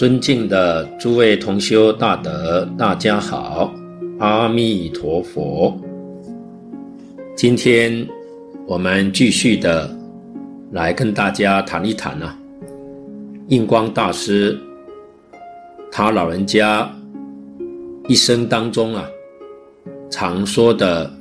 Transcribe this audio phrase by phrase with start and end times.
[0.00, 3.70] 尊敬的诸位同修大德，大家好，
[4.18, 5.78] 阿弥陀佛。
[7.36, 8.08] 今天
[8.66, 9.94] 我们继续的
[10.72, 12.34] 来跟大家谈一谈啊，
[13.48, 14.58] 印光大师
[15.92, 16.90] 他老人家
[18.08, 19.04] 一生当中啊，
[20.10, 21.12] 常说的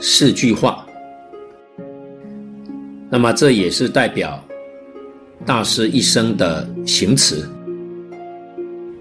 [0.00, 0.86] 四句话。
[3.10, 4.40] 那么这也是代表
[5.44, 7.44] 大师一生的行持。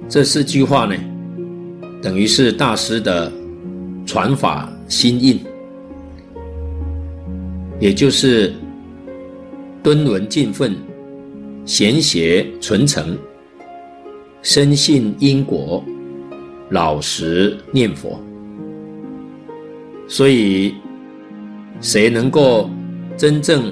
[0.09, 0.95] 这四句话呢，
[2.02, 3.31] 等于是大师的
[4.08, 5.40] 传法心印，
[7.80, 8.52] 也就是
[9.84, 10.76] 敦伦敬分、
[11.63, 13.16] 贤协纯诚、
[14.41, 15.85] 深信因果、
[16.71, 18.20] 老实念佛。
[20.07, 20.73] 所以，
[21.82, 22.68] 谁能够
[23.16, 23.71] 真正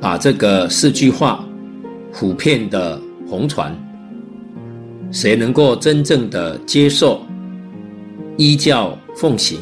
[0.00, 1.44] 把这个四句话
[2.10, 3.76] 普遍的弘传，
[5.10, 7.26] 谁能够真正的接受、
[8.36, 9.58] 依教奉行，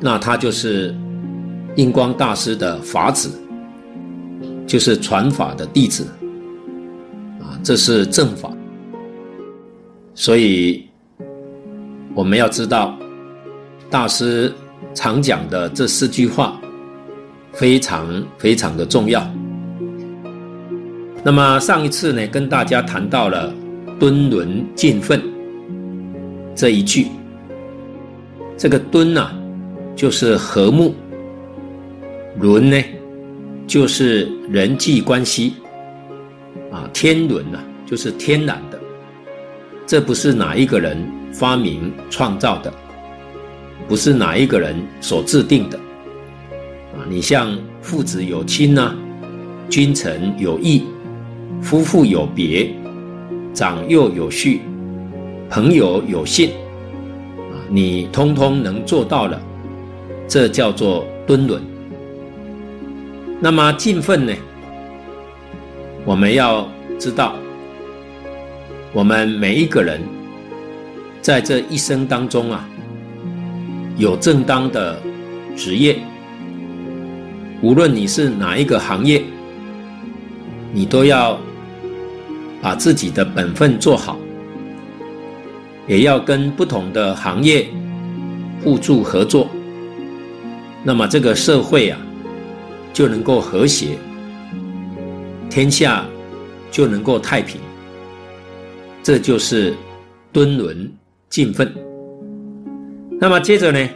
[0.00, 0.94] 那他就是
[1.76, 3.30] 印光大师的法子，
[4.66, 6.06] 就是传法的弟子，
[7.40, 8.50] 啊，这是正法。
[10.14, 10.88] 所以
[12.14, 12.98] 我们要知道，
[13.90, 14.52] 大师
[14.94, 16.60] 常讲的这四句话。
[17.54, 19.26] 非常非常的重要。
[21.24, 23.52] 那么上一次呢，跟大家谈到了
[23.98, 25.20] 敦伦尽分
[26.54, 27.08] 这一句。
[28.56, 29.38] 这个敦呐、啊，
[29.94, 30.92] 就是和睦；
[32.40, 32.84] 伦呢，
[33.66, 35.54] 就是人际关系。
[36.70, 38.78] 啊，天伦呐，就是天然的，
[39.86, 40.98] 这不是哪一个人
[41.32, 42.72] 发明创造的，
[43.88, 45.78] 不是哪一个人所制定的。
[45.78, 48.94] 啊你像父子有亲呐、
[49.70, 50.84] 君臣有义，
[51.62, 52.70] 夫妇有别，
[53.58, 54.60] 长幼有序，
[55.50, 56.50] 朋友有信，
[57.50, 59.42] 啊，你通通能做到了，
[60.28, 61.60] 这叫做敦伦。
[63.40, 64.32] 那么敬分呢？
[66.04, 66.68] 我们要
[67.00, 67.34] 知道，
[68.92, 70.00] 我们每一个人
[71.20, 72.64] 在这一生当中啊，
[73.96, 75.02] 有正当的
[75.56, 75.98] 职业。
[77.60, 79.24] 无论你是哪一个行业，
[80.72, 81.36] 你都要
[82.68, 84.18] 把自己的本分做好，
[85.86, 87.66] 也要跟不同的行业
[88.62, 89.48] 互助合作。
[90.84, 91.98] 那么这个社会啊，
[92.92, 93.96] 就能够和谐，
[95.48, 96.04] 天下
[96.70, 97.58] 就能够太平。
[99.02, 99.74] 这就是
[100.30, 100.92] 敦伦
[101.30, 101.74] 敬分。
[103.18, 103.88] 那么接着呢，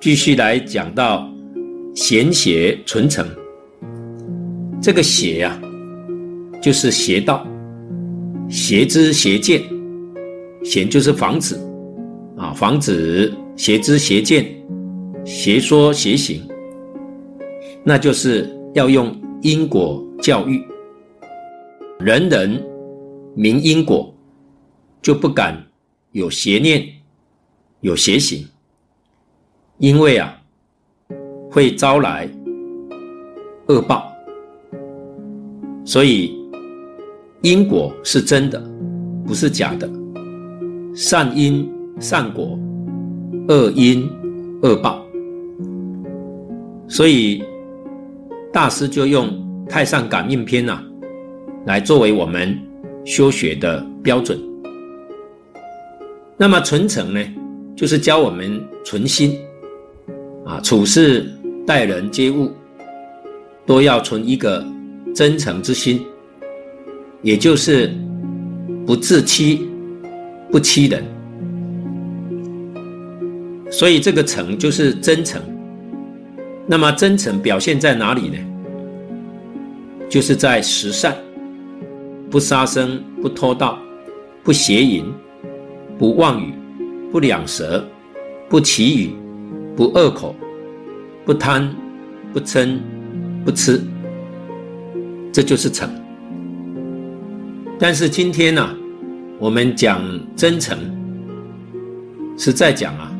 [0.00, 1.28] 继续来讲到。
[1.96, 3.26] 贤协纯诚，
[4.80, 5.60] 这个协呀、
[6.60, 7.46] 就是邪道，
[8.48, 9.62] 邪知邪见，
[10.62, 11.58] 邪就是房子，
[12.36, 14.54] 啊，房子协知邪见，
[15.24, 16.46] 邪说邪行，
[17.82, 20.62] 那就是要用因果教育，
[21.98, 22.62] 人人
[23.34, 24.14] 明因果，
[25.00, 25.56] 就不敢
[26.12, 26.86] 有邪念，
[27.80, 28.46] 有邪行，
[29.78, 30.36] 因为啊。
[31.52, 32.30] 会招来
[33.66, 34.12] 恶报，
[35.84, 36.39] 所以
[37.42, 38.62] 因果是真的，
[39.26, 39.88] 不是假的。
[40.94, 41.68] 善因
[41.98, 42.58] 善果，
[43.48, 44.08] 恶因
[44.62, 45.04] 恶报。
[46.88, 47.42] 所以
[48.52, 49.28] 大师就用
[49.68, 50.82] 《太上感应篇》啊，
[51.66, 52.58] 来作为我们
[53.04, 54.38] 修学的标准。
[56.36, 57.20] 那么纯诚呢，
[57.76, 59.38] 就是教我们存心
[60.44, 61.26] 啊，处事。
[61.66, 62.50] 待人接物，
[63.64, 64.64] 都要存一个
[65.14, 66.04] 真诚之心，
[67.22, 67.92] 也就是
[68.86, 69.68] 不自欺、
[70.50, 71.04] 不欺人。
[73.70, 75.40] 所以这个诚就是真诚。
[76.66, 78.36] 那么真诚表现在哪里呢？
[80.08, 81.16] 就是在十善：
[82.30, 83.78] 不杀生、不偷盗、
[84.42, 85.04] 不邪淫、
[85.98, 86.52] 不妄语、
[87.12, 87.84] 不两舌、
[88.48, 89.14] 不綺语、
[89.76, 90.34] 不恶口。
[91.26, 91.72] 不贪，
[92.32, 92.78] 不嗔，
[93.44, 93.80] 不痴，
[95.30, 95.88] 这就是诚。
[97.82, 98.76] 但是今天呢、
[99.38, 100.02] 我们讲
[100.36, 100.78] 真诚，
[102.36, 103.10] 是在讲啊，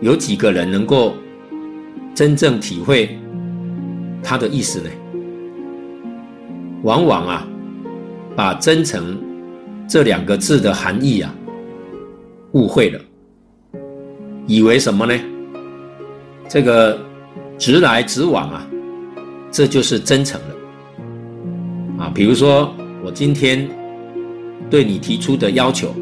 [0.00, 1.14] 有几个人能够
[2.14, 3.18] 真正体会
[4.22, 4.88] 他的意思呢？
[6.84, 7.48] 往往啊，
[8.36, 9.18] 把真诚
[9.88, 11.34] 这两个字的含义啊，
[12.52, 13.00] 误会了，
[14.46, 15.20] 以为什么呢？
[16.48, 16.96] 这个
[17.58, 18.64] 直来直往啊，
[19.50, 22.12] 这就是真诚了啊。
[22.14, 23.68] 比如说，我今天
[24.68, 25.94] 对你提出的要求，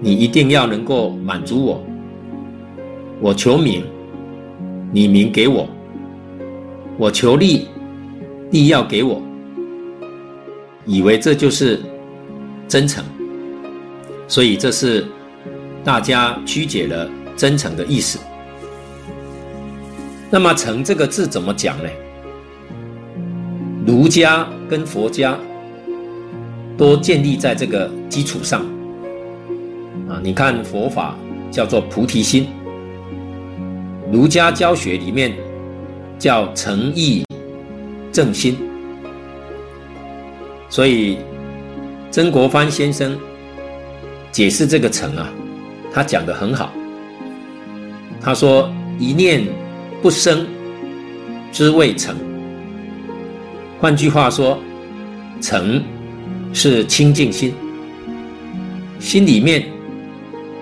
[0.00, 1.84] 你一定要能够满足我。
[3.20, 3.82] 我求名，
[4.92, 5.66] 你名给我；
[6.96, 7.68] 我求利，
[8.50, 9.20] 利要给我。
[10.86, 11.80] 以为这就是
[12.68, 13.02] 真诚，
[14.28, 15.04] 所以这是
[15.82, 18.18] 大家曲解了真诚的意思。
[20.30, 21.88] 那么“诚”这个字怎么讲呢？
[23.86, 25.38] 儒家跟佛家
[26.76, 28.60] 都建立在这个基础上
[30.08, 30.20] 啊。
[30.22, 31.16] 你看佛法
[31.50, 32.48] 叫做菩提心，
[34.12, 35.32] 儒家教学里面
[36.18, 37.24] 叫诚意
[38.12, 38.56] 正心。
[40.68, 41.18] 所以
[42.10, 43.16] 曾国藩先生
[44.32, 45.28] 解释这个“诚”啊，
[45.92, 46.72] 他讲得很好。
[48.20, 48.68] 他说
[48.98, 49.46] ：“一念
[50.02, 50.46] 不生，
[51.52, 52.16] 之谓诚。”
[53.80, 54.58] 换句话说，
[55.40, 55.82] 诚
[56.54, 57.52] 是清净心，
[59.00, 59.64] 心里面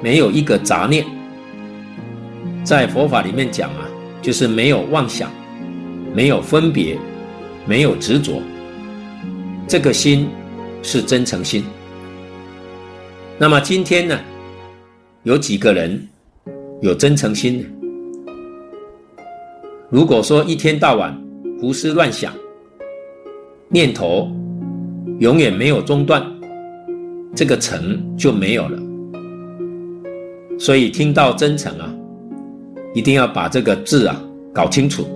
[0.02, 1.04] 没有一个杂念。
[2.64, 3.86] 在佛法里面讲啊，
[4.22, 5.30] 就是没有妄想，
[6.14, 6.98] 没有分别，
[7.66, 8.40] 没有执着。
[9.68, 10.28] 这个心
[10.82, 11.62] 是真诚心。
[13.38, 14.18] 那么今天呢，
[15.24, 16.08] 有几个人
[16.80, 17.66] 有真诚心呢？
[19.90, 21.14] 如果说一天到晚
[21.60, 22.32] 胡思乱想，
[23.68, 24.32] 念头
[25.22, 26.20] 永远没有中断，
[27.32, 28.76] 这个诚就没有了。
[30.58, 31.94] 所以听到真诚啊，
[32.92, 34.20] 一定要把这个字啊
[34.52, 35.06] 搞清楚，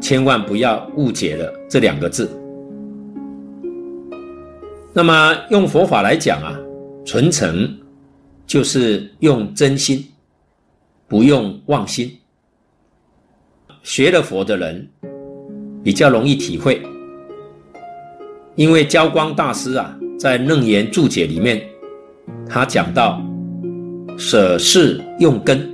[0.00, 2.30] 千万不要误解了这两个字。
[4.92, 6.56] 那么用佛法来讲啊，
[7.04, 7.68] 纯诚
[8.46, 10.04] 就是用真心，
[11.08, 12.16] 不用妄心。
[13.82, 14.88] 学了佛的人
[15.82, 16.80] 比较容易体会，
[18.56, 21.62] 因为交光大师啊，在《楞严注解》里面，
[22.48, 23.22] 他讲到
[24.18, 25.70] 舍事用根，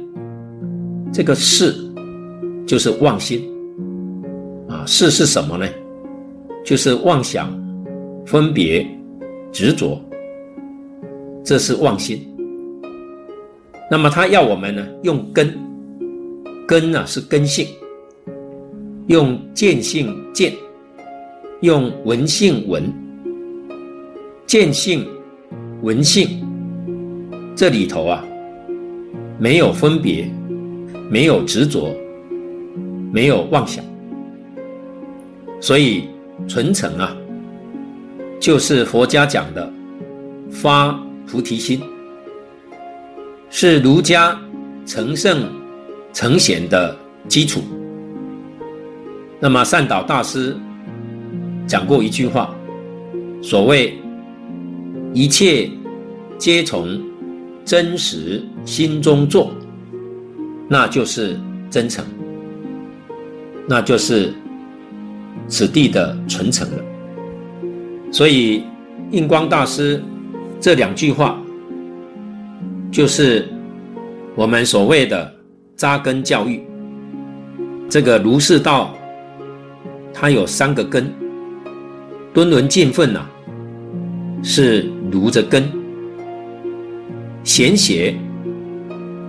[1.12, 1.75] 这个事
[2.67, 3.49] 就是妄心
[4.69, 5.67] 啊，事是什么呢？
[6.64, 7.50] 就是妄想、
[8.26, 8.87] 分别。
[9.52, 10.00] 执着，
[11.44, 12.26] 这是妄心。
[13.90, 15.55] 那么他要我们呢，用根，
[16.67, 17.67] 根呢是根性，
[19.08, 20.55] 用见性见，
[21.62, 22.93] 用闻性闻，
[24.47, 25.06] 见性
[25.82, 26.44] 闻性，
[27.55, 28.25] 这里头啊，
[29.38, 30.29] 没有分别，
[31.09, 31.94] 没有执着，
[33.12, 33.85] 没有妄想，
[35.61, 36.09] 所以
[36.49, 37.17] 纯诚啊。
[38.41, 39.73] 就是佛家讲的
[40.50, 40.91] 发
[41.29, 41.81] 菩提心，
[43.50, 44.37] 是儒家
[44.85, 45.49] 成圣
[46.12, 46.97] 成贤的
[47.29, 47.62] 基础。
[49.38, 50.56] 那么善导大师
[51.73, 52.55] 讲过一句话，
[53.41, 53.95] 所谓
[55.15, 55.71] 一切
[56.37, 57.01] 皆从
[57.65, 59.51] 真实心中做，
[60.69, 61.35] 那就是
[61.71, 62.05] 真诚，
[63.67, 64.35] 那就是
[65.49, 66.85] 此地的纯诚了。
[68.11, 68.65] 所以，
[69.11, 70.05] 印光大师
[70.61, 71.41] 这两句话，
[72.91, 73.49] 就是
[74.35, 75.35] 我们所谓的
[75.75, 76.63] 扎根教育。
[77.89, 78.94] 这个儒释道，
[80.13, 81.11] 它有三个根，
[82.34, 83.27] 敦伦敬分呐、
[84.43, 85.62] 是儒的根；
[87.44, 88.15] 贤学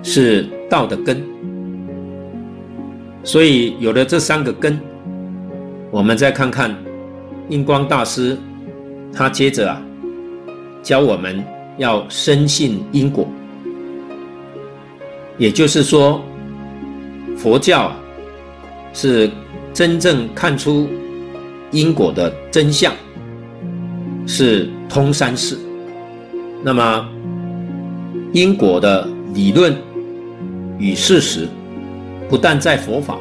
[0.02, 1.22] 是道的根。
[3.24, 4.80] 所以有了这三个根，
[5.92, 6.76] 我们再看看
[7.50, 8.38] 印光大师。
[9.16, 9.80] 他接着啊，
[10.82, 11.44] 教我们
[11.78, 13.28] 要深信因果，
[15.38, 16.20] 也就是说，
[17.38, 17.92] 佛教，
[18.92, 19.30] 是
[19.72, 20.90] 真正看出
[21.74, 22.94] 因果的真相，
[24.26, 25.58] 是通三世。
[26.64, 27.10] 那么，
[28.32, 29.76] 因果的理论
[30.78, 31.48] 与事实，
[32.30, 33.18] 不但在佛法，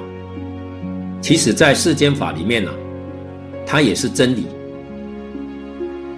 [1.21, 2.76] 其实在世间法里面呢、啊，
[3.66, 4.47] 它也是真理。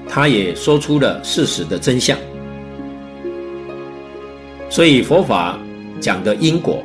[0.06, 2.16] 它也说出了事实的真相，
[4.68, 5.58] 所以佛法
[5.98, 6.82] 讲的因果，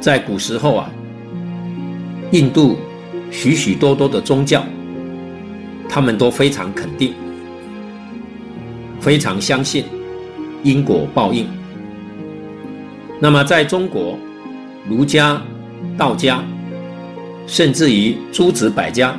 [0.00, 0.90] 在古时候啊，
[2.32, 2.76] 印度
[3.30, 4.64] 许许多多的宗教，
[5.88, 7.14] 他们都非常肯定，
[9.00, 9.84] 非常相信
[10.62, 11.46] 因果报应。
[13.20, 14.18] 那么在中国，
[14.88, 15.42] 儒家、
[15.96, 16.42] 道家，
[17.46, 19.18] 甚至于诸子百家，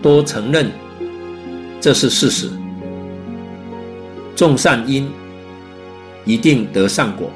[0.00, 0.70] 都承认。
[1.80, 2.48] 这是事实。
[4.34, 5.08] 种善因，
[6.24, 7.28] 一定得善果；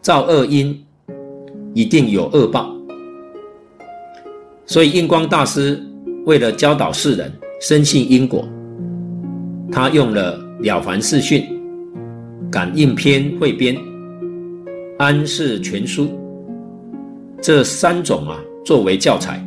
[0.00, 0.84] 造恶因，
[1.72, 2.74] 一定有恶报。
[4.64, 5.82] 所以印光大师
[6.24, 8.48] 为了教导世人深信因果，
[9.70, 11.42] 他用了《了凡四训》
[12.50, 13.74] 《感应篇汇编》
[14.98, 16.04] 《安世全书》
[17.40, 19.44] 这三种啊作为教材，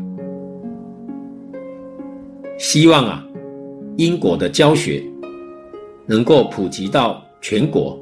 [2.60, 3.25] 希望啊
[3.95, 5.01] 因果的教学
[6.05, 7.98] 能够普及到全国，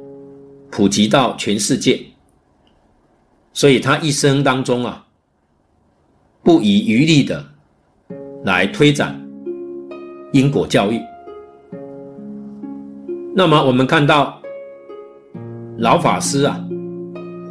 [0.72, 2.00] 普及到全世界。
[3.53, 5.02] 所以他一生当中啊，
[6.44, 7.42] 不遗余力的
[8.44, 9.18] 来推展
[10.34, 11.00] 因果教育。
[13.34, 14.42] 那么我们看到
[15.78, 16.62] 老法师啊，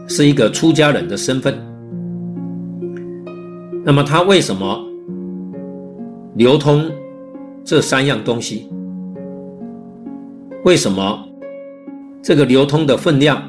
[0.06, 1.58] 是一个出家人的身份。
[3.82, 4.78] 那么他为什么
[6.34, 6.84] 流通
[7.64, 8.68] 这三样东西？
[10.64, 11.26] 为什么
[12.22, 13.42] 这个流通的分量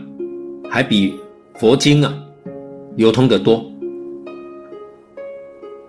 [0.69, 1.13] 还比
[1.55, 2.13] 佛经啊？
[2.95, 3.69] 流通的多。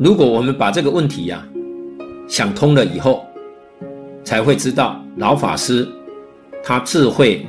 [0.04, 1.42] 如果我们把这个问题呀、
[2.28, 3.24] 想通了以后，
[4.22, 5.88] 才会知道老法师
[6.62, 7.46] 他智慧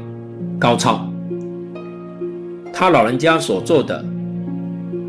[0.57, 1.05] 高超，
[2.71, 4.01] 他老人家所做的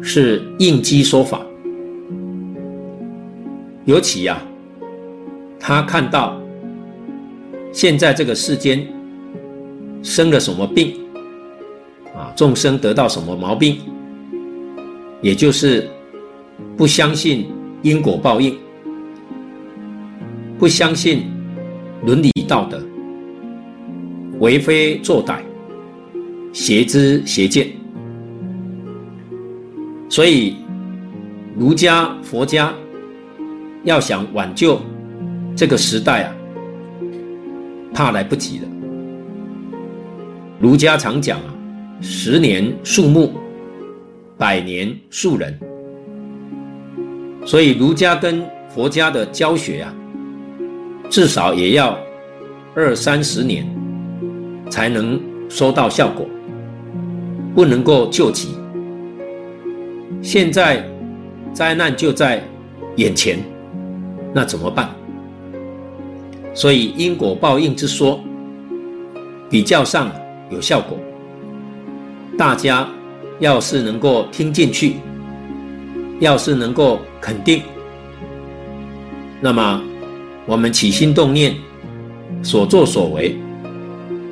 [0.03, 1.41] 是应机说法。
[3.85, 4.43] 尤其呀、
[5.61, 6.37] 他看到
[7.73, 8.85] 现在这个世间
[10.03, 10.97] 生了什么病
[12.13, 13.79] 啊，众生得到什么毛病。
[15.23, 15.89] 也就是
[16.77, 17.47] 不相信
[17.83, 18.57] 因果报应，
[20.59, 21.25] 不相信
[22.05, 22.83] 伦理道德，
[24.39, 25.41] 为非作歹，
[26.53, 27.69] 邪知邪见。
[30.09, 30.57] 所以，
[31.57, 32.73] 儒家、佛家
[33.85, 34.81] 要想挽救
[35.55, 36.35] 这个时代啊，
[37.93, 38.69] 怕来不及了。
[40.61, 41.55] 儒家常讲啊，
[42.01, 43.33] 十年树木。
[44.39, 45.59] 百年树人，
[47.47, 49.95] 所以儒家跟佛家的教学啊，
[51.09, 51.97] 至少也要
[52.75, 53.65] 二三十年
[54.69, 56.27] 才能收到效果，
[57.55, 58.49] 不能够救急。
[60.21, 60.85] 现在
[61.55, 62.43] 灾难就在
[62.97, 63.39] 眼前，
[64.35, 64.91] 那怎么办？
[66.53, 68.21] 所以因果报应之说
[69.49, 70.11] 比较上
[70.51, 70.99] 有效果，
[72.37, 72.87] 大家。
[73.39, 74.95] 要是能够听进去，
[76.19, 77.63] 要是能够肯定，
[79.41, 79.83] 那么
[80.47, 81.55] 我们起心动念、
[82.43, 83.37] 所作所为，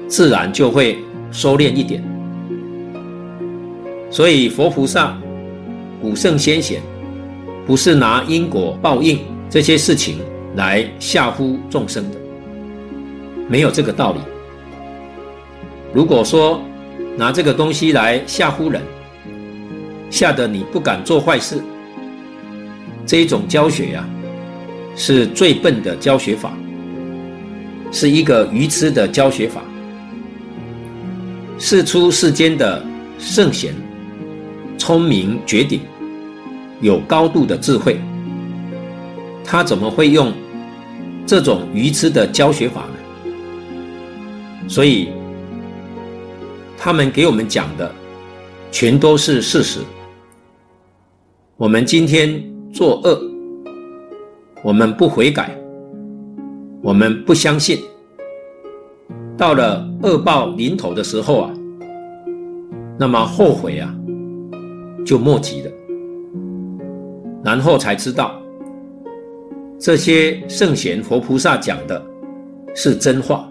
[0.08, 0.98] 自然就会
[1.30, 2.02] 收敛一点。
[4.10, 5.18] 所以佛菩萨、
[6.00, 6.80] 古圣先贤，
[7.66, 9.18] 不是拿因果报应
[9.50, 10.18] 这些事情
[10.56, 12.16] 来吓唬众生的，
[13.48, 14.20] 没有这个道理。
[15.92, 16.60] 如果说
[17.16, 18.80] 拿这个东西来吓唬人，
[20.10, 21.60] 吓得你不敢做坏事，
[23.06, 24.08] 这一种教学呀、
[24.96, 26.56] 是最笨的教学法，
[27.92, 29.62] 是一个愚痴的教学法。
[31.58, 32.84] 世出世间的
[33.18, 33.74] 圣贤，
[34.76, 35.80] 聪明绝顶，
[36.80, 38.00] 有高度的智慧，
[39.44, 40.32] 他怎么会用
[41.26, 44.68] 这种愚痴的教学法呢？
[44.68, 45.10] 所以，
[46.76, 47.94] 他们给我们讲的，
[48.72, 49.80] 全都是事实。
[51.56, 52.42] 我们今天
[52.74, 53.22] 作恶，
[54.64, 55.56] 我们不悔改，
[56.82, 57.78] 我们不相信，
[59.38, 61.54] 到了恶报临头的时候啊，
[62.98, 63.94] 那么后悔啊，
[65.06, 65.70] 就莫及了。
[67.44, 68.34] 然后才知道，
[69.78, 72.04] 这些圣贤佛菩萨讲的
[72.74, 73.48] 是真话，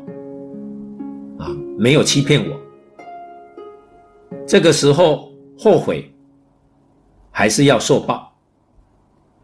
[1.37, 2.59] 啊，没有欺骗我。
[4.45, 6.09] 这个时候后悔。
[7.35, 8.31] 还是要受报，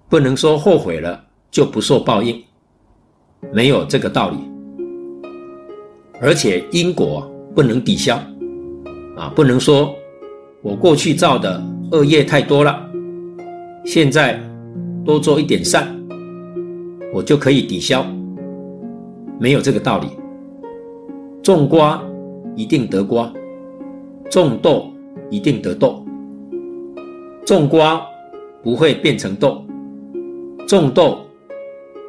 [0.10, 2.44] 不能说后悔了就不受报应，
[3.54, 4.38] 没有这个道理。
[6.20, 8.16] 而且因果不能抵消，
[9.16, 9.94] 啊，不能说
[10.63, 12.89] 我过去造的恶业太多了，
[13.86, 14.42] 现在
[15.06, 15.88] 多做一点善，
[17.13, 18.04] 我就可以抵消，
[19.39, 20.08] 没有这个道理。
[21.44, 22.04] 种瓜
[22.56, 23.32] 一定得瓜，
[24.28, 24.92] 种豆
[25.30, 26.04] 一定得豆。
[27.46, 28.01] 种瓜
[28.63, 29.63] 不会变成豆，
[30.78, 31.26] 种豆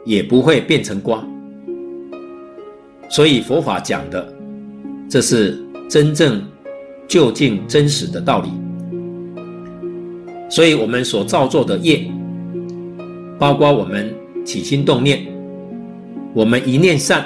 [0.05, 1.27] 也不会变成瓜，
[3.09, 4.31] 所以佛法讲的，
[5.09, 6.43] 这是真正
[7.09, 8.51] 究竟真实的道理。
[10.51, 12.05] 所以我们所造作的业，
[13.39, 14.15] 包括我们
[14.45, 15.27] 起心动念，
[16.35, 17.25] 我们一念善，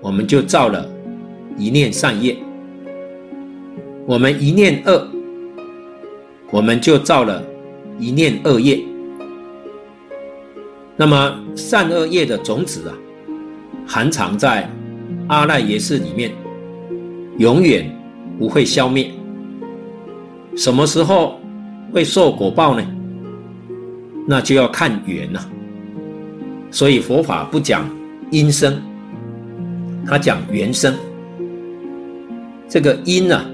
[0.00, 0.88] 我们就造了
[1.58, 2.36] 一念善业；
[4.06, 5.06] 我们一念恶。
[6.50, 7.42] 我们就造了
[7.98, 8.78] 一念恶业，
[10.96, 12.94] 那么善恶业的种子啊，
[13.86, 14.68] 含藏在
[15.28, 16.32] 阿赖耶识里面，
[17.38, 17.90] 永远
[18.38, 19.10] 不会消灭。
[20.54, 21.40] 什么时候
[21.92, 22.86] 会受果报呢？
[24.26, 25.50] 那就要看缘了。
[26.70, 27.88] 所以佛法不讲
[28.30, 28.80] 因生，
[30.06, 30.94] 他讲缘生。
[32.68, 33.44] 这个因呢、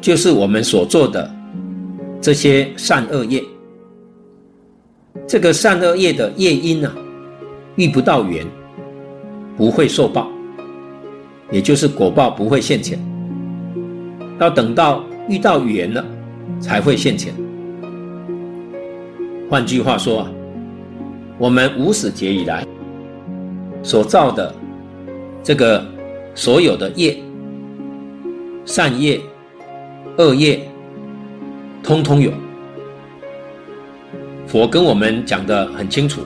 [0.00, 1.30] 就是我们所做的
[2.20, 3.42] 这些善恶业。
[5.26, 6.94] 这个善恶业的业因呢、啊，
[7.76, 8.46] 遇不到缘，
[9.56, 10.30] 不会受报，
[11.50, 12.98] 也就是果报不会现前。
[14.40, 16.04] 要等到遇到缘了，
[16.60, 17.34] 才会现前。
[19.50, 20.30] 换句话说啊，
[21.38, 22.66] 我们无始劫以来
[23.82, 24.54] 所造的
[25.42, 25.84] 这个
[26.34, 27.16] 所有的业。
[28.64, 29.18] 善业、
[30.18, 30.60] 恶业，
[31.82, 32.30] 通通有。
[34.48, 36.22] 佛跟我们讲的很清楚，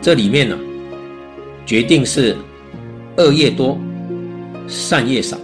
[0.00, 0.58] 这里面呢，
[1.66, 2.34] 决定是
[3.18, 3.78] 恶业多，
[4.66, 5.36] 善业少。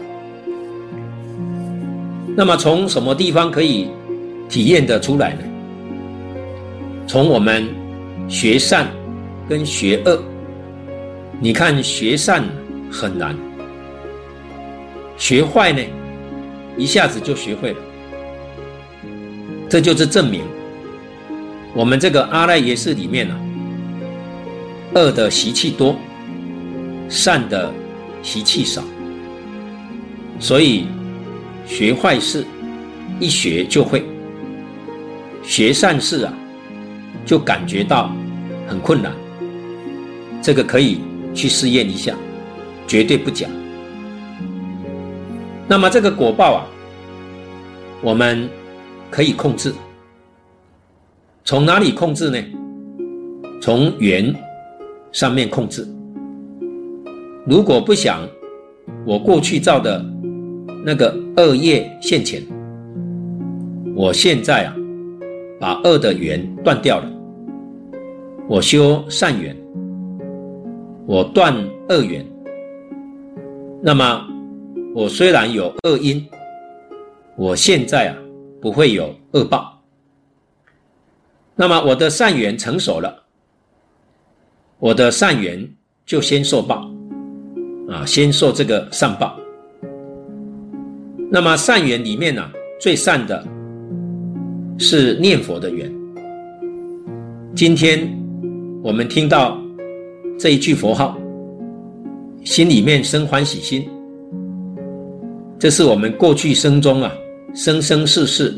[2.35, 3.91] 那么从什么地方可以
[4.49, 5.43] 体验得出来呢？
[7.07, 7.69] 从我们
[8.27, 8.89] 学善
[9.47, 10.23] 跟学恶，
[11.39, 12.43] 你看学善
[12.91, 13.37] 很难。
[15.19, 15.83] 学坏呢，
[16.79, 17.79] 一下子就学会了。
[19.71, 20.43] 这就是证明，
[21.73, 23.41] 我们这个阿赖耶识里面呢、
[24.97, 25.95] 恶的习气多，
[27.09, 27.73] 善的
[28.21, 28.83] 习气少。
[30.41, 30.89] 所以
[31.67, 32.45] 学坏事，
[33.21, 34.01] 一学就会；
[35.45, 36.33] 学善事啊，
[37.25, 38.13] 就感觉到
[38.67, 39.13] 很困难。
[40.43, 41.01] 这个可以
[41.33, 42.13] 去试验一下，
[42.89, 43.47] 绝对不假。
[45.69, 46.67] 那么这个果报啊，
[48.01, 48.51] 我们
[49.11, 49.75] 可以控制。
[51.45, 52.39] 从哪里控制呢？
[53.61, 54.35] 从缘
[55.13, 55.87] 上面控制。
[57.47, 58.21] 如果不想
[59.05, 60.05] 我过去造的
[60.85, 62.43] 那个恶业现前，
[63.97, 64.77] 我现在啊，
[65.59, 67.11] 把恶的缘断掉了，
[68.49, 69.57] 我修善缘，
[71.07, 71.55] 我断
[71.89, 72.25] 恶缘，
[73.83, 74.27] 那么。
[74.93, 76.27] 我虽然有恶因，
[77.37, 78.17] 我现在啊
[78.61, 79.81] 不会有恶报。
[81.57, 83.23] 那么我的善缘成熟了，
[84.79, 85.69] 我的善缘
[86.07, 86.91] 就先受报，
[87.89, 89.39] 啊，先受这个善报。
[91.31, 93.47] 那么善缘里面呢，最善的
[94.79, 95.93] 是念佛的缘。
[97.55, 98.09] 今天
[98.83, 99.61] 我们听到
[100.39, 101.19] 这一句佛号，
[102.45, 103.89] 心里面生欢喜心。
[105.59, 107.13] 这是我们过去生中啊，
[107.53, 108.55] 生生世世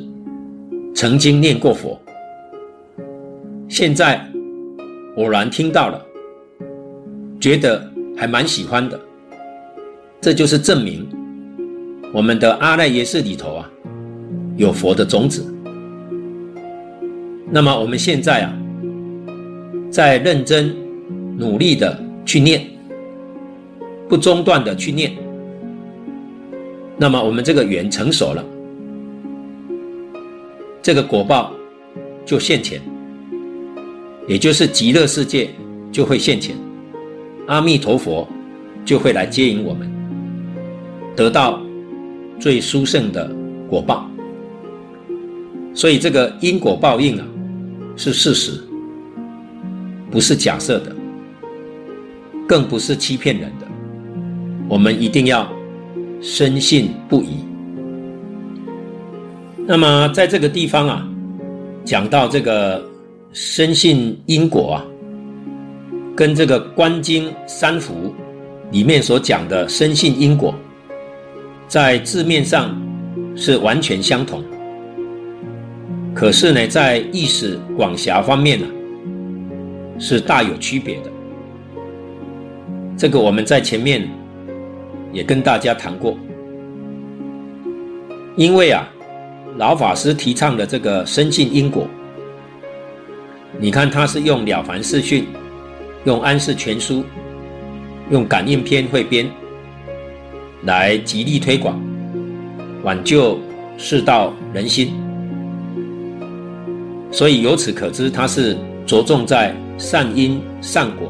[0.95, 1.99] 曾经念过佛，
[3.67, 4.23] 现在
[5.17, 6.05] 偶然听到了，
[7.41, 9.01] 觉得还蛮喜欢的，
[10.21, 11.09] 这就是证明
[12.13, 13.71] 我们的阿赖耶识里头啊，
[14.59, 15.43] 有佛的种子。
[17.51, 18.55] 那么我们现在啊，
[19.91, 20.75] 在认真
[21.39, 22.67] 努力的去念，
[24.07, 25.13] 不中断的去念。
[26.99, 28.45] 那么我们这个缘成熟了，
[30.83, 31.53] 这个果报
[32.27, 32.81] 就现前，
[34.27, 35.49] 也就是极乐世界
[35.93, 36.57] 就会现前，
[37.47, 38.29] 阿弥陀佛
[38.85, 39.89] 就会来接引我们，
[41.15, 41.63] 得到
[42.41, 43.31] 最殊胜的
[43.71, 44.11] 果报。
[45.73, 47.27] 所以这个因果报应啊，
[47.97, 48.61] 是事实，
[50.11, 50.95] 不是假设的，
[52.47, 53.67] 更不是欺骗人的，
[54.69, 55.51] 我们一定要。
[56.25, 57.52] 深信不疑。
[59.67, 61.09] 那么，在这个地方啊，
[61.85, 62.85] 讲到这个
[63.33, 64.85] 深信因果啊，
[66.17, 67.95] 跟这个《观经三福》
[68.73, 70.55] 里面所讲的深信因果，
[71.69, 72.77] 在字面上
[73.37, 74.43] 是完全相同，
[76.15, 78.67] 可是呢，在意识广狭方面呢，
[79.99, 81.11] 是大有区别的。
[82.97, 84.09] 这个我们在前面。
[85.15, 86.17] 也跟大家谈过，
[88.35, 88.89] 因为啊，
[89.63, 91.87] 老法师提倡的这个深信因果，
[93.61, 95.23] 你看他是用《了凡四训》、
[96.03, 96.97] 用《安世全书》、
[98.11, 99.25] 用《感应篇汇编》
[100.65, 101.81] 来极力推广，
[102.83, 103.39] 挽救
[103.79, 104.93] 世道人心，
[107.13, 111.09] 所以由此可知，他是着重在善因善果、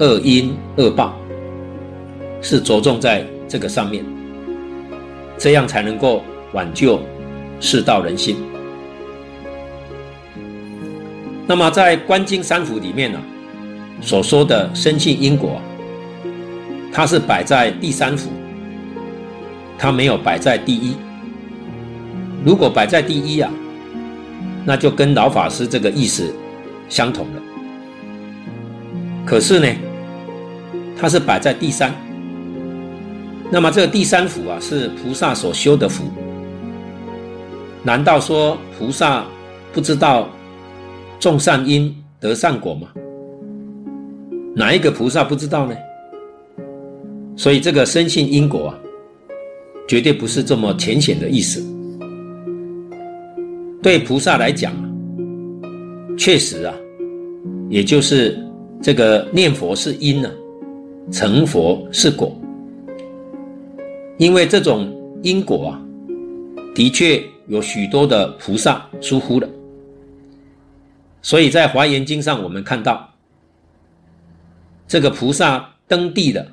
[0.00, 1.16] 恶因恶报。
[2.42, 4.04] 是着重在这个上面，
[5.38, 7.00] 这样才能够挽救
[7.60, 8.36] 世道人心。
[11.46, 13.20] 那么在《观经三福》里面呢，
[14.00, 15.60] 所说的生信因果，
[16.92, 18.30] 它是摆在第三幅，
[19.78, 20.96] 它没有摆在第一。
[22.44, 23.50] 如果摆在第一啊，
[24.64, 26.34] 那就跟老法师这个意思
[26.88, 27.42] 相同了。
[29.24, 29.68] 可是呢，
[30.96, 31.94] 它是摆在第三。
[33.50, 36.04] 那么这个第三福啊，是菩萨所修的福。
[37.86, 39.24] 难道说菩萨
[39.72, 40.28] 不知道
[41.20, 42.88] 种善因得善果吗？
[44.56, 45.76] 哪一个菩萨不知道呢？
[47.36, 48.78] 所以这个深信因果啊，
[49.86, 51.64] 绝对不是这么浅显的意思。
[53.80, 54.74] 对菩萨来讲，
[56.18, 56.74] 确实啊，
[57.70, 58.36] 也就是
[58.82, 60.34] 这个念佛是因呢、啊，
[61.12, 62.36] 成佛是果。
[64.18, 65.80] 因为这种因果啊，
[66.74, 69.48] 的确有许多的菩萨疏忽了，
[71.22, 73.08] 所以在《华严经》上，我们看到
[74.88, 76.46] 这个菩萨登地的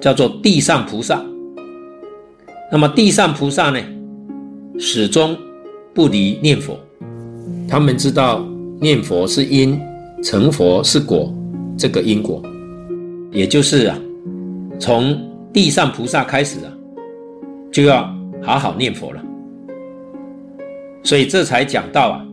[0.00, 1.22] 叫做地上菩萨。
[2.72, 3.80] 那么地上菩萨呢，
[4.78, 5.36] 始终
[5.94, 6.78] 不离念佛，
[7.68, 8.44] 他们知道
[8.80, 9.80] 念佛是因，
[10.22, 11.32] 成佛是果，
[11.78, 12.42] 这个因果，
[13.30, 13.98] 也就是啊，
[14.80, 15.16] 从
[15.52, 16.72] 地上菩萨开始啊，
[17.70, 18.12] 就要
[18.42, 19.22] 好好念佛了，
[21.06, 22.26] 所以这才讲到啊，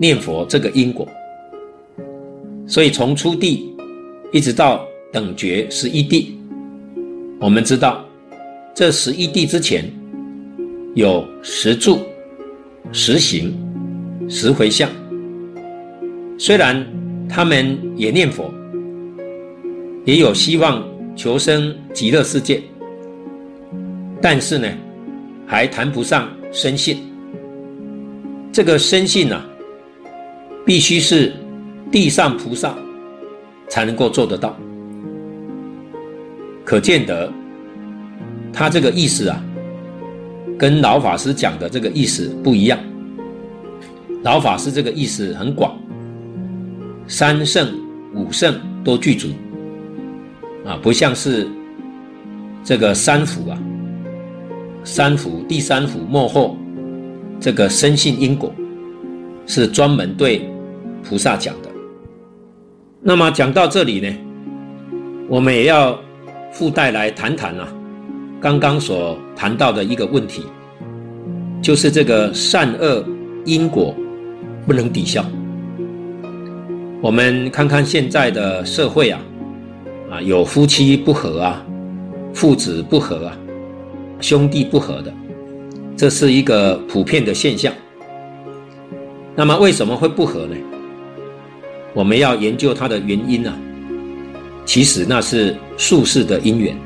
[0.00, 1.06] 念佛这个因果。
[2.66, 3.70] 所以从初地
[4.32, 6.38] 一直到等觉十一地，
[7.38, 8.02] 我们知道
[8.74, 9.84] 这十一地之前
[10.94, 11.98] 有十住、
[12.92, 13.54] 十行、
[14.26, 14.88] 十回向。
[16.38, 16.84] 虽然
[17.28, 18.50] 他们也念佛，
[20.06, 20.82] 也有希望。
[21.14, 22.62] 求生极乐世界，
[24.22, 24.66] 但是呢，
[25.46, 27.11] 还谈不上深信。
[28.52, 29.42] 这个深信啊，
[30.66, 31.32] 必须是
[31.90, 32.76] 地上菩萨
[33.66, 34.54] 才能够做得到。
[36.62, 37.32] 可见得，
[38.52, 39.42] 他这个意思啊，
[40.58, 42.78] 跟老法师讲的这个意思不一样。
[44.22, 45.74] 老法师这个意思很广，
[47.08, 47.74] 三圣
[48.14, 49.28] 五圣都具足。
[50.66, 51.48] 啊，不像是
[52.62, 53.58] 这个三福啊，
[54.84, 56.56] 三福第三福末后，
[57.42, 58.54] 这个深信因果
[59.48, 60.48] 是专门对
[61.02, 61.68] 菩萨讲的。
[63.00, 64.08] 那么讲到这里呢，
[65.28, 65.98] 我们也要
[66.52, 67.66] 附带来谈谈啊，
[68.40, 70.44] 刚刚所谈到的一个问题，
[71.60, 73.04] 就是这个善恶
[73.44, 73.92] 因果
[74.64, 75.24] 不能抵消。
[77.00, 79.20] 我们看看现在的社会啊。
[80.12, 81.64] 啊，有夫妻不和啊，
[82.34, 83.36] 父子不和啊，
[84.20, 85.12] 兄弟不和的，
[86.02, 87.72] 这是一个普遍的现象。
[89.36, 90.56] 那么为什么会不和呢？
[91.94, 93.56] 我们要研究它的原因啊。
[94.64, 96.76] 其实那是宿世的因缘。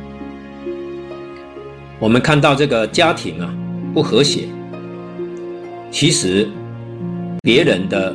[1.99, 3.51] 我们看到这个家庭啊
[3.95, 4.49] 不和谐，
[5.91, 6.47] 其实
[7.41, 8.15] 别人的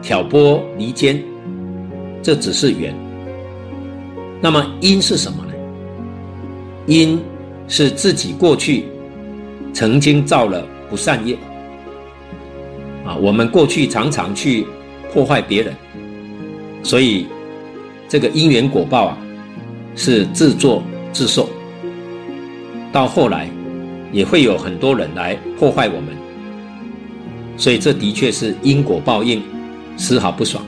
[0.00, 1.22] 挑拨离间，
[2.22, 2.94] 这只是缘。
[4.40, 5.52] 那么因是什么呢？
[6.86, 7.20] 因
[7.68, 8.86] 是自己过去
[9.72, 11.36] 曾经造了不善业
[13.04, 14.66] 啊，我们过去常常去
[15.12, 15.74] 破坏别人，
[16.82, 17.26] 所以
[18.08, 19.18] 这个因缘果报啊
[19.96, 21.48] 是自作自受。
[22.92, 23.48] 到后来
[24.12, 26.16] 也会有很多人来破坏我们，
[27.56, 29.42] 所以这的确是因果报应，
[29.96, 30.64] 丝毫不爽。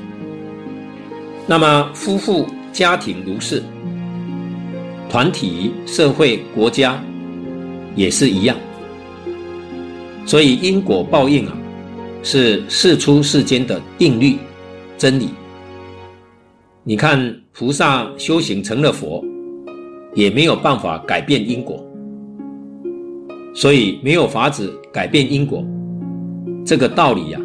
[1.47, 2.47] 那么夫妇。
[2.73, 3.63] 家庭如是，
[5.07, 6.99] 团体、社会、国家
[7.95, 8.57] 也是一样。
[10.25, 11.57] 所以因果报应啊，
[12.23, 14.37] 是世出世间的定律、
[14.97, 15.31] 真理。
[16.85, 19.25] 你看菩萨修行成了佛，
[20.15, 21.85] 也没有办法改变因果，
[23.55, 25.65] 所以没有法子改变因果。
[26.65, 27.41] 这个道理呀、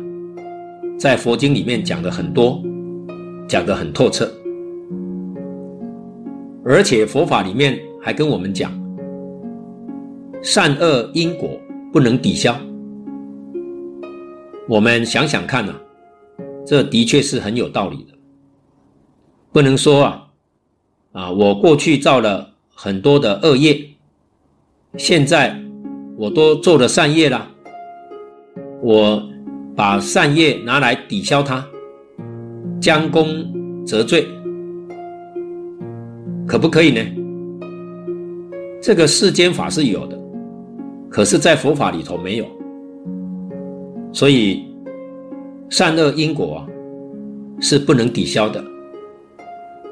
[0.97, 2.61] 在佛经里面讲的很多，
[3.47, 4.31] 讲得很透彻。
[6.63, 8.71] 而且佛法里面还跟我们讲，
[10.41, 11.59] 善恶因果
[11.91, 12.55] 不能抵消。
[14.67, 15.75] 我们想想看啊，
[16.65, 18.13] 这的确是很有道理的。
[19.53, 20.27] 不能说啊，
[21.13, 23.79] 啊，我过去造了很多的恶业，
[24.97, 25.57] 现在
[26.17, 27.47] 我都做了善业了，
[28.81, 29.23] 我
[29.73, 31.65] 把善业拿来抵消它，
[32.81, 34.27] 将功折罪。
[36.45, 37.01] 可不可以呢？
[38.81, 40.19] 这个世间法是有的，
[41.09, 42.56] 可是，在佛法里头没有。
[44.11, 44.65] 所以，
[45.69, 46.65] 善恶因果，
[47.59, 48.63] 是不能抵消的。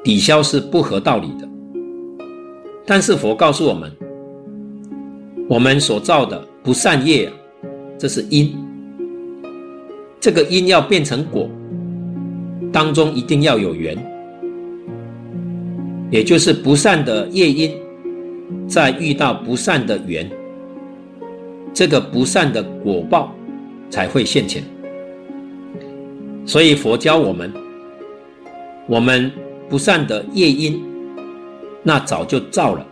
[0.02, 1.48] 抵消是不合道理的。
[2.84, 3.92] 但是佛告诉我们，
[5.48, 7.30] 我们所造的不善业，
[7.98, 8.56] 这是因。
[10.20, 11.48] 这个因要变成果，
[12.72, 13.96] 当中一定要有缘，
[16.10, 17.72] 也就是不善的业因，
[18.66, 20.28] 在遇到不善的缘，
[21.72, 23.32] 这个不善的果报
[23.90, 24.62] 才会现前。
[26.44, 27.52] 所以佛教我们，
[28.86, 29.30] 我们
[29.68, 30.80] 不善的业因，
[31.82, 32.86] 那早就造了。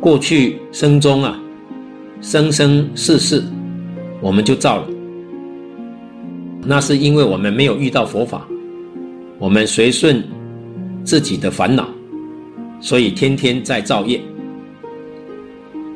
[0.00, 1.40] 过去生中啊，
[2.20, 3.42] 生生世世，
[4.20, 4.88] 我们就造了。
[6.62, 8.46] 那是因为我们没有遇到佛法，
[9.38, 10.22] 我们随顺
[11.04, 11.88] 自己的烦恼，
[12.80, 14.20] 所以天天在造业。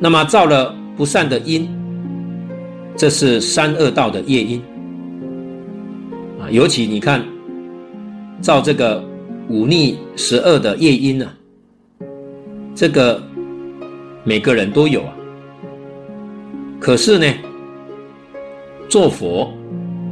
[0.01, 1.69] 那么造了不善的因，
[3.01, 4.61] 这是三恶道的业因
[6.39, 6.51] 啊。
[6.51, 7.25] 尤其你看，
[8.43, 9.03] 造这个
[9.49, 11.27] 五逆十恶的业因呢，
[12.75, 13.23] 这个
[14.23, 15.15] 每个人都有啊。
[16.79, 17.27] 可是呢，
[18.87, 19.51] 做佛、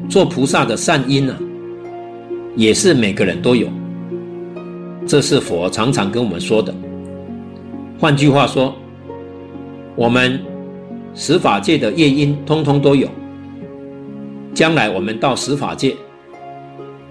[0.09, 1.37] 做菩萨的善因呢，
[2.57, 3.69] 也是每个人都有。
[5.07, 6.75] 这是佛常常跟我们说的。
[7.99, 8.75] 换句话说，
[9.95, 10.41] 我们
[11.21, 13.09] 十法界的业因通通都有。
[14.55, 15.97] 将来我们到十法界。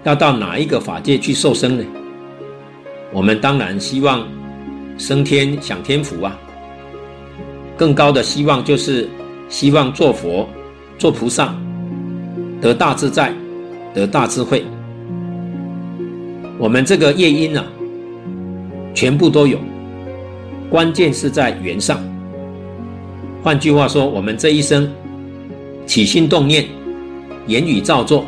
[0.02, 1.84] 要到哪一个法界去受生呢？
[3.12, 4.26] 我们当然希望
[4.96, 6.38] 升天享天福啊！
[7.76, 9.06] 更高的希望就是
[9.50, 10.48] 希望做佛、
[10.96, 11.54] 做菩萨，
[12.62, 13.30] 得大自在，
[13.92, 14.64] 得大智慧。
[16.58, 17.62] 我们这个业因啊，
[18.94, 19.58] 全部都有，
[20.70, 22.00] 关键是在缘上。
[23.42, 24.90] 换句话说，我们这一生
[25.86, 26.66] 起心动念、
[27.46, 28.24] 言语造作。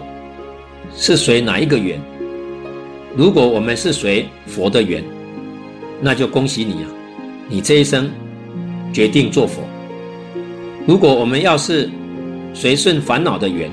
[0.97, 2.01] 是随哪一个缘？
[3.17, 5.05] 如果我们是随佛的缘，
[6.01, 6.89] 那就恭喜你啊！
[7.49, 8.11] 你这一生
[8.93, 9.63] 决定做佛。
[10.87, 11.89] 如果我们要是
[12.53, 13.71] 随顺烦恼的缘，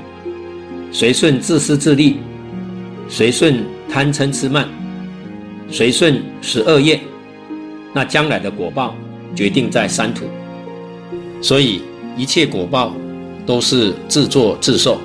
[0.92, 2.18] 随顺自私自利，
[3.08, 4.68] 随顺贪嗔痴慢，
[5.68, 7.00] 随顺十二业，
[7.92, 8.94] 那将来的果报
[9.34, 10.26] 决定在三途。
[11.40, 11.82] 所以
[12.16, 12.94] 一切果报
[13.46, 14.98] 都是自作自受。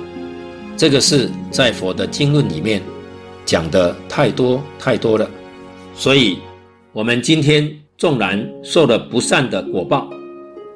[0.76, 2.82] 这个是在佛的经论里面
[3.44, 5.30] 讲的太多太多了，
[5.94, 6.38] 所以
[6.92, 10.10] 我们今天纵然受了不善的果报，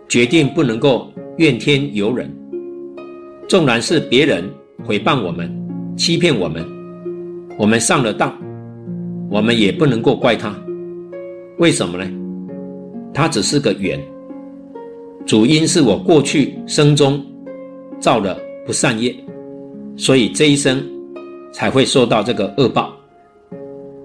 [0.08, 2.32] 决定不能够怨天尤人。
[3.48, 4.48] 纵然是别人
[4.86, 5.50] 诽谤我们、
[5.96, 6.64] 欺骗我们，
[7.58, 8.32] 我们上了当，
[9.28, 10.54] 我们也不能够怪他。
[11.58, 12.08] 为什么呢？
[13.12, 14.00] 他只是个缘，
[15.26, 17.24] 主因是我过去生中
[18.00, 19.14] 造了不善业。
[19.96, 20.86] 所以这一生
[21.52, 22.92] 才会受到这个恶报，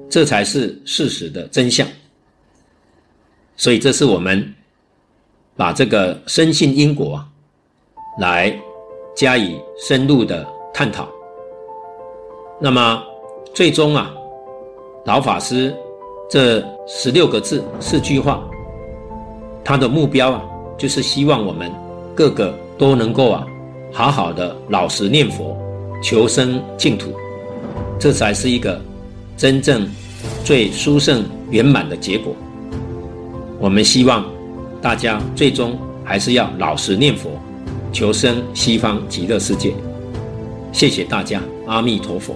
[0.09, 1.87] 这才是事实的真相。
[3.55, 4.43] 所以这是我们
[5.55, 7.23] 把这个深信因果
[8.19, 8.59] 来
[9.15, 11.07] 加以深入的探讨。
[12.59, 13.03] 那么
[13.53, 14.11] 最终啊，
[15.05, 15.71] 老法师
[16.27, 18.43] 这十六个字四句话，
[19.63, 20.43] 他的目标啊，
[20.77, 21.71] 就是希望我们
[22.15, 23.45] 个个都能够啊，
[23.91, 25.57] 好好的老实念佛。
[26.01, 27.13] 求生净土，
[27.97, 28.77] 这才是一个
[29.37, 29.87] 真正
[30.43, 32.35] 最殊胜圆满的结果。
[33.57, 34.25] 我们希望
[34.81, 37.29] 大家最终还是要老实念佛，
[37.93, 39.73] 求生西方极乐世界。
[40.73, 42.35] 谢谢大家，阿弥陀佛。